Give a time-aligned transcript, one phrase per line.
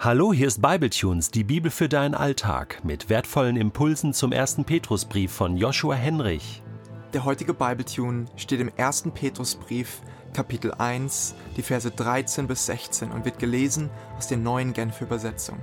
[0.00, 5.32] Hallo, hier ist Bibletunes, die Bibel für deinen Alltag, mit wertvollen Impulsen zum ersten Petrusbrief
[5.32, 6.62] von Joshua Henrich.
[7.14, 10.00] Der heutige Bibletune steht im ersten Petrusbrief,
[10.32, 15.58] Kapitel 1, die Verse 13 bis 16 und wird gelesen aus der neuen Genfer Übersetzung.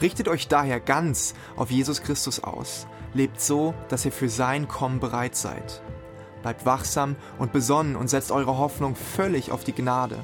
[0.00, 4.98] Richtet euch daher ganz auf Jesus Christus aus, lebt so, dass ihr für sein Kommen
[4.98, 5.82] bereit seid.
[6.40, 10.18] Bleibt wachsam und besonnen und setzt eure Hoffnung völlig auf die Gnade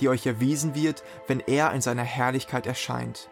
[0.00, 3.30] die euch erwiesen wird, wenn er in seiner Herrlichkeit erscheint.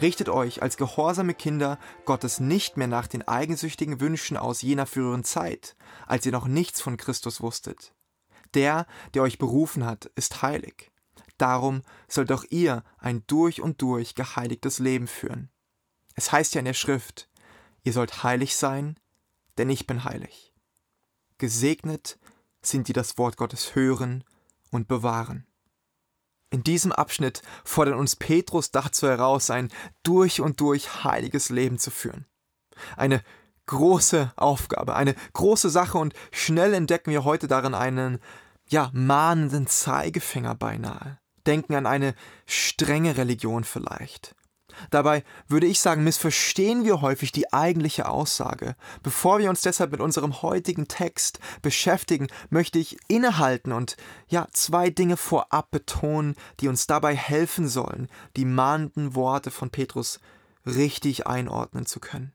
[0.00, 5.24] Richtet euch als gehorsame Kinder Gottes nicht mehr nach den eigensüchtigen Wünschen aus jener früheren
[5.24, 5.76] Zeit,
[6.06, 7.92] als ihr noch nichts von Christus wusstet.
[8.54, 10.90] Der, der euch berufen hat, ist heilig.
[11.36, 15.50] Darum sollt auch ihr ein durch und durch geheiligtes Leben führen.
[16.14, 17.28] Es heißt ja in der Schrift,
[17.82, 18.98] ihr sollt heilig sein,
[19.56, 20.52] denn ich bin heilig.
[21.38, 22.18] Gesegnet
[22.62, 24.24] sind die das Wort Gottes hören
[24.70, 25.46] und bewahren.
[26.50, 29.70] In diesem Abschnitt fordert uns Petrus dazu heraus, ein
[30.02, 32.26] durch und durch heiliges Leben zu führen.
[32.96, 33.22] Eine
[33.66, 38.18] große Aufgabe, eine große Sache und schnell entdecken wir heute darin einen,
[38.66, 41.18] ja, mahnenden Zeigefinger beinahe.
[41.46, 42.14] Denken an eine
[42.46, 44.34] strenge Religion vielleicht.
[44.90, 48.76] Dabei würde ich sagen, missverstehen wir häufig die eigentliche Aussage.
[49.02, 53.96] Bevor wir uns deshalb mit unserem heutigen Text beschäftigen, möchte ich innehalten und
[54.28, 60.20] ja, zwei Dinge vorab betonen, die uns dabei helfen sollen, die mahnenden Worte von Petrus
[60.66, 62.32] richtig einordnen zu können.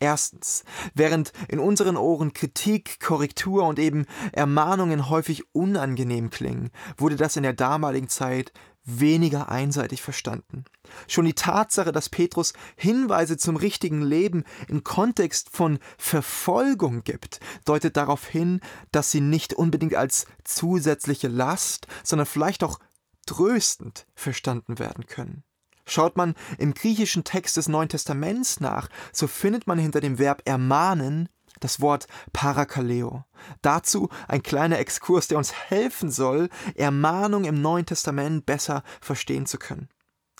[0.00, 7.36] Erstens, während in unseren Ohren Kritik, Korrektur und eben Ermahnungen häufig unangenehm klingen, wurde das
[7.36, 8.52] in der damaligen Zeit
[8.84, 10.64] weniger einseitig verstanden.
[11.08, 17.96] Schon die Tatsache, dass Petrus Hinweise zum richtigen Leben im Kontext von Verfolgung gibt, deutet
[17.96, 18.60] darauf hin,
[18.92, 22.78] dass sie nicht unbedingt als zusätzliche Last, sondern vielleicht auch
[23.26, 25.42] tröstend verstanden werden können.
[25.88, 30.42] Schaut man im griechischen Text des Neuen Testaments nach, so findet man hinter dem Verb
[30.44, 31.28] ermahnen
[31.60, 33.24] das Wort Parakaleo.
[33.62, 39.58] Dazu ein kleiner Exkurs, der uns helfen soll, Ermahnung im Neuen Testament besser verstehen zu
[39.58, 39.88] können.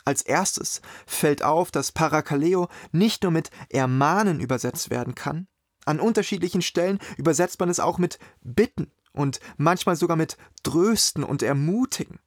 [0.04, 5.48] Als erstes fällt auf, dass Parakaleo nicht nur mit Ermahnen übersetzt werden kann,
[5.84, 11.42] an unterschiedlichen Stellen übersetzt man es auch mit Bitten und manchmal sogar mit Trösten und
[11.42, 12.20] Ermutigen.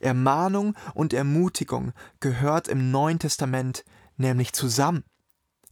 [0.00, 3.84] Ermahnung und Ermutigung gehört im Neuen Testament
[4.16, 5.04] nämlich zusammen.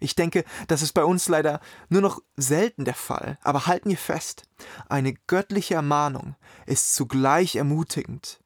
[0.00, 3.99] Ich denke, das ist bei uns leider nur noch selten der Fall, aber halten wir
[3.99, 4.44] fest,
[4.89, 8.41] eine göttliche Ermahnung ist zugleich ermutigend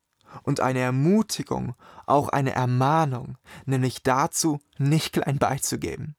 [0.44, 1.74] und eine Ermutigung
[2.06, 6.16] auch eine Ermahnung, nämlich dazu, nicht klein beizugeben.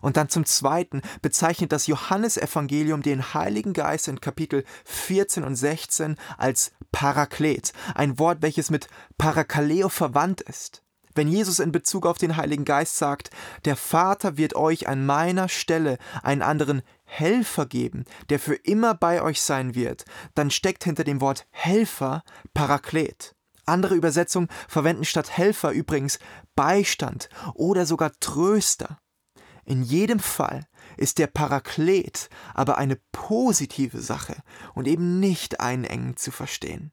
[0.00, 6.16] Und dann zum Zweiten bezeichnet das Johannesevangelium den Heiligen Geist in Kapitel 14 und 16
[6.38, 8.88] als Paraklet, ein Wort, welches mit
[9.18, 10.82] Parakaleo verwandt ist.
[11.16, 13.30] Wenn Jesus in Bezug auf den Heiligen Geist sagt,
[13.64, 19.22] der Vater wird euch an meiner Stelle einen anderen Helfer geben, der für immer bei
[19.22, 20.04] euch sein wird,
[20.34, 22.22] dann steckt hinter dem Wort Helfer
[22.52, 23.34] Paraklet.
[23.64, 26.18] Andere Übersetzungen verwenden statt Helfer übrigens
[26.54, 28.98] Beistand oder sogar Tröster.
[29.66, 30.66] In jedem Fall
[30.96, 34.36] ist der Paraklet aber eine positive Sache
[34.74, 36.92] und eben nicht einengend zu verstehen.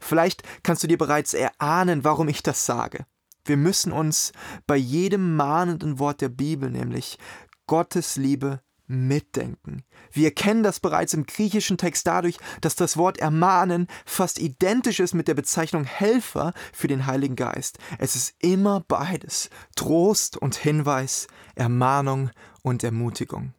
[0.00, 3.06] Vielleicht kannst du dir bereits erahnen, warum ich das sage.
[3.46, 4.32] Wir müssen uns
[4.66, 7.18] bei jedem mahnenden Wort der Bibel, nämlich
[7.66, 9.84] Gottes Liebe, mitdenken.
[10.12, 15.14] Wir erkennen das bereits im griechischen Text dadurch, dass das Wort ermahnen fast identisch ist
[15.14, 17.78] mit der Bezeichnung Helfer für den Heiligen Geist.
[17.98, 22.30] Es ist immer beides, Trost und Hinweis, Ermahnung
[22.62, 23.54] und Ermutigung.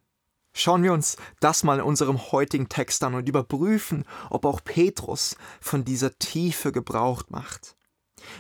[0.54, 5.38] Schauen wir uns das mal in unserem heutigen Text an und überprüfen, ob auch Petrus
[5.62, 7.78] von dieser Tiefe Gebrauch macht.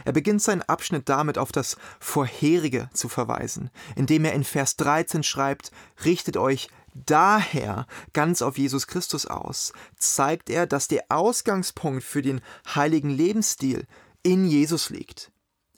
[0.05, 5.23] Er beginnt seinen Abschnitt damit auf das Vorherige zu verweisen, indem er in Vers 13
[5.23, 5.71] schreibt,
[6.05, 12.41] richtet euch daher ganz auf Jesus Christus aus, zeigt er, dass der Ausgangspunkt für den
[12.73, 13.85] heiligen Lebensstil
[14.23, 15.31] in Jesus liegt.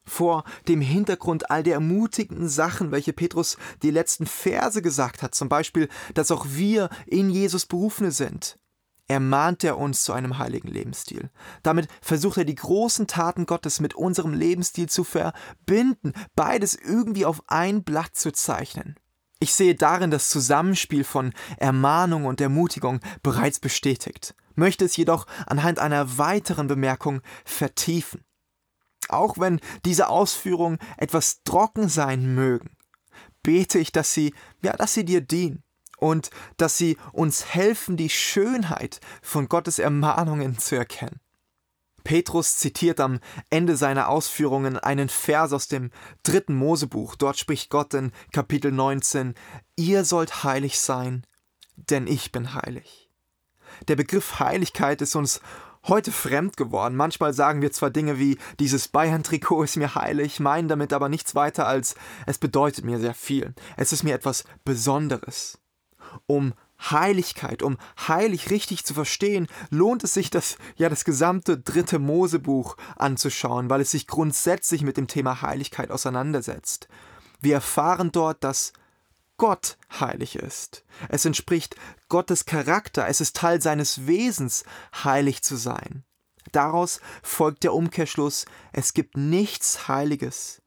[0.05, 5.47] Vor dem Hintergrund all der ermutigenden Sachen, welche Petrus die letzten Verse gesagt hat, zum
[5.47, 8.59] Beispiel, dass auch wir in Jesus Berufene sind,
[9.07, 11.29] ermahnt er uns zu einem heiligen Lebensstil.
[11.61, 17.43] Damit versucht er die großen Taten Gottes mit unserem Lebensstil zu verbinden, beides irgendwie auf
[17.47, 18.95] ein Blatt zu zeichnen.
[19.43, 25.79] Ich sehe darin das Zusammenspiel von Ermahnung und Ermutigung bereits bestätigt, möchte es jedoch anhand
[25.79, 28.23] einer weiteren Bemerkung vertiefen.
[29.09, 32.77] Auch wenn diese Ausführungen etwas trocken sein mögen,
[33.43, 35.61] bete ich, dass sie, ja, dass sie dir dienen
[35.97, 41.19] und dass sie uns helfen, die Schönheit von Gottes Ermahnungen zu erkennen.
[42.03, 43.19] Petrus zitiert am
[43.49, 45.91] Ende seiner Ausführungen einen Vers aus dem
[46.23, 47.15] dritten Mosebuch.
[47.15, 49.35] Dort spricht Gott in Kapitel 19,
[49.75, 51.25] Ihr sollt heilig sein,
[51.75, 53.09] denn ich bin heilig.
[53.87, 55.41] Der Begriff Heiligkeit ist uns
[55.87, 56.95] heute fremd geworden.
[56.95, 61.35] Manchmal sagen wir zwar Dinge wie dieses Bayern-Trikot ist mir heilig, meinen damit aber nichts
[61.35, 61.95] weiter als
[62.25, 63.53] es bedeutet mir sehr viel.
[63.77, 65.59] Es ist mir etwas Besonderes.
[66.25, 66.53] Um
[66.91, 67.77] Heiligkeit, um
[68.07, 73.81] heilig richtig zu verstehen, lohnt es sich, das ja das gesamte dritte Mosebuch anzuschauen, weil
[73.81, 76.87] es sich grundsätzlich mit dem Thema Heiligkeit auseinandersetzt.
[77.39, 78.73] Wir erfahren dort, dass
[79.37, 80.85] Gott heilig ist.
[81.09, 81.75] Es entspricht
[82.07, 84.63] Gottes Charakter, es ist Teil seines Wesens,
[85.03, 86.03] heilig zu sein.
[86.51, 90.61] Daraus folgt der Umkehrschluss, es gibt nichts Heiliges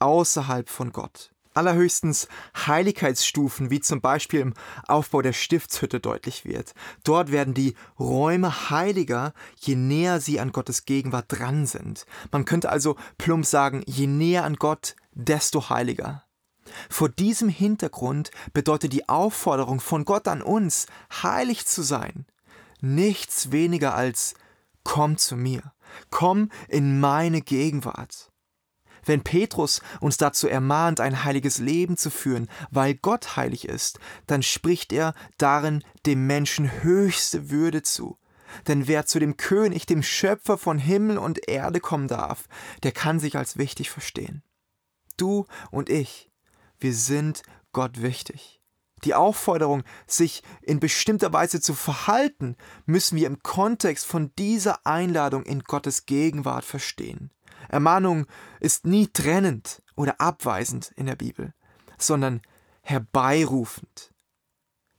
[0.00, 1.30] außerhalb von Gott.
[1.58, 4.54] Allerhöchstens Heiligkeitsstufen, wie zum Beispiel im
[4.86, 6.72] Aufbau der Stiftshütte deutlich wird.
[7.02, 12.06] Dort werden die Räume heiliger, je näher sie an Gottes Gegenwart dran sind.
[12.30, 16.22] Man könnte also plump sagen, je näher an Gott, desto heiliger.
[16.88, 20.86] Vor diesem Hintergrund bedeutet die Aufforderung von Gott an uns,
[21.24, 22.24] heilig zu sein,
[22.80, 24.34] nichts weniger als
[24.84, 25.72] komm zu mir,
[26.10, 28.30] komm in meine Gegenwart.
[29.08, 34.42] Wenn Petrus uns dazu ermahnt, ein heiliges Leben zu führen, weil Gott heilig ist, dann
[34.42, 38.18] spricht er darin dem Menschen höchste Würde zu.
[38.66, 42.48] Denn wer zu dem König, dem Schöpfer von Himmel und Erde kommen darf,
[42.82, 44.42] der kann sich als wichtig verstehen.
[45.16, 46.30] Du und ich,
[46.78, 48.60] wir sind Gott wichtig.
[49.04, 55.44] Die Aufforderung, sich in bestimmter Weise zu verhalten, müssen wir im Kontext von dieser Einladung
[55.44, 57.30] in Gottes Gegenwart verstehen.
[57.68, 58.26] Ermahnung
[58.60, 61.52] ist nie trennend oder abweisend in der Bibel,
[61.98, 62.40] sondern
[62.82, 64.12] herbeirufend,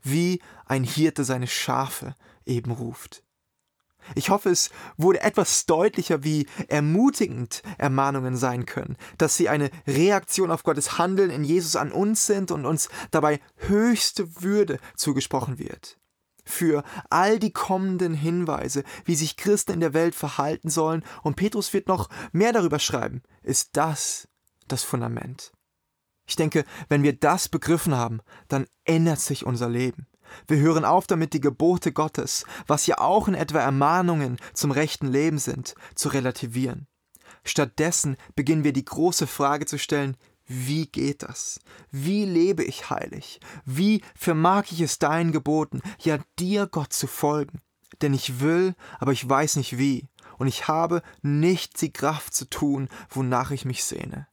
[0.01, 2.15] wie ein Hirte seine Schafe
[2.45, 3.23] eben ruft.
[4.15, 10.51] Ich hoffe, es wurde etwas deutlicher, wie ermutigend Ermahnungen sein können, dass sie eine Reaktion
[10.51, 15.98] auf Gottes Handeln in Jesus an uns sind und uns dabei höchste Würde zugesprochen wird.
[16.45, 21.73] Für all die kommenden Hinweise, wie sich Christen in der Welt verhalten sollen, und Petrus
[21.73, 24.27] wird noch mehr darüber schreiben, ist das
[24.67, 25.51] das Fundament.
[26.27, 30.07] Ich denke, wenn wir das begriffen haben, dann ändert sich unser Leben.
[30.47, 35.07] Wir hören auf damit, die Gebote Gottes, was ja auch in etwa Ermahnungen zum rechten
[35.07, 36.87] Leben sind, zu relativieren.
[37.43, 40.17] Stattdessen beginnen wir die große Frage zu stellen,
[40.49, 41.59] wie geht das?
[41.91, 43.39] Wie lebe ich heilig?
[43.65, 47.61] Wie vermag ich es deinen Geboten, ja dir Gott zu folgen?
[48.01, 50.09] Denn ich will, aber ich weiß nicht wie,
[50.39, 54.27] und ich habe nicht die Kraft zu tun, wonach ich mich sehne.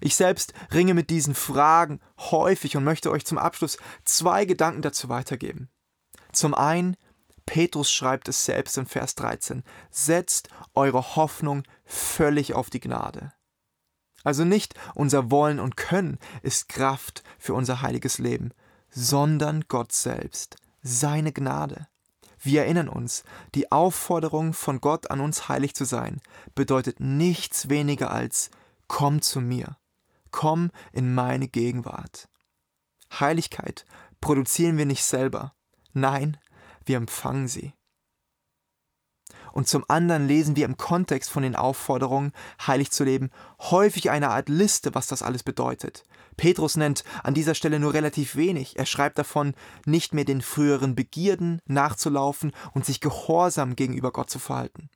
[0.00, 5.10] Ich selbst ringe mit diesen Fragen häufig und möchte euch zum Abschluss zwei Gedanken dazu
[5.10, 5.68] weitergeben.
[6.32, 6.96] Zum einen,
[7.44, 13.34] Petrus schreibt es selbst in Vers 13, setzt eure Hoffnung völlig auf die Gnade.
[14.22, 18.50] Also nicht unser Wollen und Können ist Kraft für unser heiliges Leben,
[18.90, 21.88] sondern Gott selbst, seine Gnade.
[22.42, 23.22] Wir erinnern uns,
[23.54, 26.20] die Aufforderung von Gott an uns heilig zu sein,
[26.54, 28.50] bedeutet nichts weniger als
[28.88, 29.76] Komm zu mir,
[30.30, 32.28] Komm in meine Gegenwart.
[33.12, 33.84] Heiligkeit
[34.20, 35.54] produzieren wir nicht selber.
[35.92, 36.36] Nein,
[36.84, 37.74] wir empfangen sie.
[39.52, 42.32] Und zum anderen lesen wir im Kontext von den Aufforderungen,
[42.66, 46.04] heilig zu leben, häufig eine Art Liste, was das alles bedeutet.
[46.36, 48.78] Petrus nennt an dieser Stelle nur relativ wenig.
[48.78, 54.38] Er schreibt davon, nicht mehr den früheren Begierden nachzulaufen und sich gehorsam gegenüber Gott zu
[54.38, 54.88] verhalten.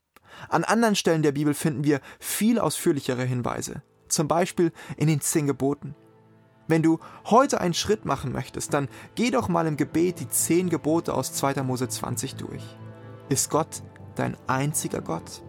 [0.48, 3.82] An anderen Stellen der Bibel finden wir viel ausführlichere Hinweise
[4.14, 5.94] zum Beispiel in den zehn Geboten.
[6.66, 10.70] Wenn du heute einen Schritt machen möchtest, dann geh doch mal im Gebet die zehn
[10.70, 11.62] Gebote aus 2.
[11.62, 12.62] Mose 20 durch.
[13.28, 13.82] Ist Gott
[14.14, 15.42] dein einziger Gott?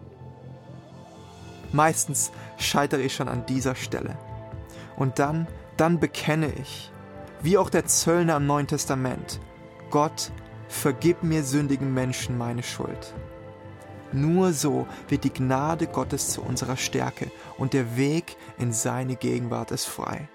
[1.72, 4.16] Meistens scheitere ich schon an dieser Stelle.
[4.96, 5.46] Und dann,
[5.76, 6.90] dann bekenne ich,
[7.42, 9.40] wie auch der Zöllner im Neuen Testament,
[9.90, 10.32] Gott,
[10.68, 13.14] vergib mir sündigen Menschen meine Schuld.
[14.12, 19.70] Nur so wird die Gnade Gottes zu unserer Stärke und der Weg in seine Gegenwart
[19.72, 20.28] ist frei.